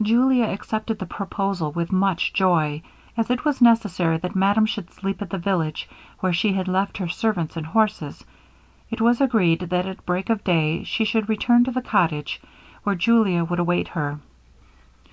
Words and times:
Julia 0.00 0.44
accepted 0.44 1.00
the 1.00 1.06
proposal 1.06 1.72
with 1.72 1.90
much 1.90 2.32
joy. 2.32 2.80
As 3.16 3.28
it 3.28 3.44
was 3.44 3.60
necessary 3.60 4.18
that 4.18 4.36
madame 4.36 4.66
should 4.66 4.92
sleep 4.92 5.20
at 5.20 5.30
the 5.30 5.36
village 5.36 5.88
where 6.20 6.32
she 6.32 6.52
had 6.52 6.68
left 6.68 6.98
her 6.98 7.08
servants 7.08 7.56
and 7.56 7.66
horses, 7.66 8.22
it 8.88 9.00
was 9.00 9.20
agreed 9.20 9.58
that 9.62 9.84
at 9.84 10.06
break 10.06 10.30
of 10.30 10.44
day 10.44 10.84
she 10.84 11.04
should 11.04 11.28
return 11.28 11.64
to 11.64 11.72
the 11.72 11.82
cottage, 11.82 12.40
where 12.84 12.94
Julia 12.94 13.42
would 13.42 13.58
await 13.58 13.88
her. 13.88 14.20